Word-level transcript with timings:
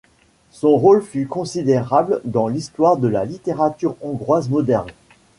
Son 0.49 0.77
rôle 0.77 1.03
fut 1.03 1.27
considérable 1.27 2.21
dans 2.25 2.47
l'histoire 2.47 2.97
de 2.97 3.07
la 3.07 3.23
littérature 3.23 3.95
hongroise 4.01 4.49
moderne. 4.49 4.89